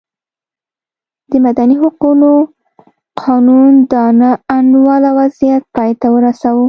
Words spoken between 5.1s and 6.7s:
وضعیت پای ته ورساوه.